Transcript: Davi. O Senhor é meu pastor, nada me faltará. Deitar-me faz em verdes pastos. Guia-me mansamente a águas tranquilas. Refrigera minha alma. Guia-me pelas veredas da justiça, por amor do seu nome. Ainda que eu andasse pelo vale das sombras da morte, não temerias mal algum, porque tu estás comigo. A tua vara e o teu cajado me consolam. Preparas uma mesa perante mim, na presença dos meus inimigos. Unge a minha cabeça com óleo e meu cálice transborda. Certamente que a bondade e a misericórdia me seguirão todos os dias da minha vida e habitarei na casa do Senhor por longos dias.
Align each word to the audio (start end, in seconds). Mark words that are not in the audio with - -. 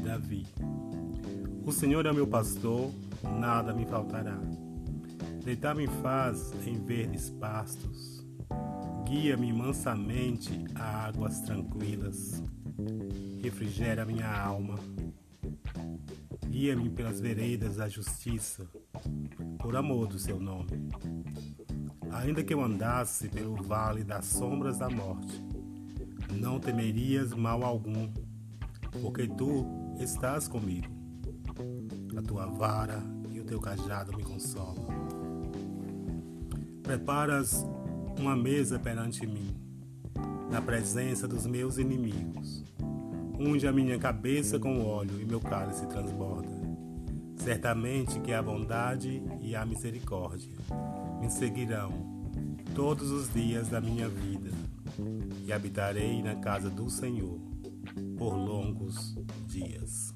Davi. 0.00 0.46
O 1.64 1.72
Senhor 1.72 2.06
é 2.06 2.12
meu 2.12 2.26
pastor, 2.26 2.90
nada 3.38 3.72
me 3.72 3.86
faltará. 3.86 4.38
Deitar-me 5.44 5.86
faz 6.02 6.52
em 6.66 6.82
verdes 6.84 7.30
pastos. 7.30 8.26
Guia-me 9.04 9.52
mansamente 9.52 10.64
a 10.74 11.06
águas 11.06 11.40
tranquilas. 11.42 12.42
Refrigera 13.42 14.04
minha 14.04 14.30
alma. 14.30 14.78
Guia-me 16.48 16.88
pelas 16.90 17.20
veredas 17.20 17.76
da 17.76 17.88
justiça, 17.88 18.66
por 19.58 19.76
amor 19.76 20.06
do 20.06 20.18
seu 20.18 20.40
nome. 20.40 20.88
Ainda 22.10 22.44
que 22.44 22.54
eu 22.54 22.62
andasse 22.62 23.28
pelo 23.28 23.62
vale 23.62 24.04
das 24.04 24.26
sombras 24.26 24.78
da 24.78 24.88
morte, 24.88 25.42
não 26.32 26.60
temerias 26.60 27.32
mal 27.32 27.64
algum, 27.64 28.08
porque 29.00 29.26
tu 29.26 29.66
estás 29.98 30.48
comigo. 30.48 30.86
A 32.16 32.22
tua 32.22 32.46
vara 32.46 33.02
e 33.30 33.40
o 33.40 33.44
teu 33.44 33.60
cajado 33.60 34.16
me 34.16 34.22
consolam. 34.22 34.86
Preparas 36.82 37.66
uma 38.18 38.36
mesa 38.36 38.78
perante 38.78 39.26
mim, 39.26 39.54
na 40.50 40.60
presença 40.60 41.26
dos 41.26 41.46
meus 41.46 41.78
inimigos. 41.78 42.64
Unge 43.38 43.66
a 43.66 43.72
minha 43.72 43.98
cabeça 43.98 44.58
com 44.58 44.84
óleo 44.84 45.20
e 45.20 45.24
meu 45.24 45.40
cálice 45.40 45.86
transborda. 45.86 46.54
Certamente 47.36 48.20
que 48.20 48.32
a 48.32 48.42
bondade 48.42 49.22
e 49.40 49.56
a 49.56 49.66
misericórdia 49.66 50.56
me 51.20 51.28
seguirão 51.28 51.92
todos 52.74 53.10
os 53.10 53.32
dias 53.32 53.68
da 53.68 53.80
minha 53.80 54.08
vida 54.08 54.50
e 55.44 55.52
habitarei 55.52 56.22
na 56.22 56.36
casa 56.36 56.70
do 56.70 56.88
Senhor 56.88 57.53
por 58.18 58.36
longos 58.36 59.14
dias. 59.52 60.14